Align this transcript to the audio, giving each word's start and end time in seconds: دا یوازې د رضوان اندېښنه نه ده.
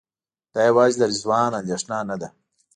دا 0.53 0.61
یوازې 0.69 0.95
د 0.99 1.03
رضوان 1.11 1.51
اندېښنه 1.59 1.97
نه 2.09 2.15
ده. 2.21 2.29